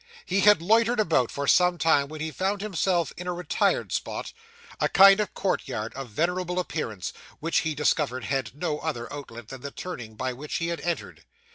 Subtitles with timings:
[0.25, 4.33] He had loitered about, for some time, when he found himself in a retired spot
[4.79, 9.61] a kind of courtyard of venerable appearance which he discovered had no other outlet than
[9.61, 11.23] the turning by which he had entered.